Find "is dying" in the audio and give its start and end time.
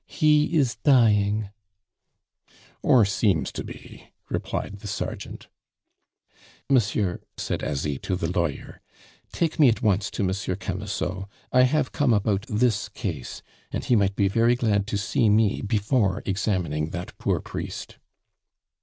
0.57-1.51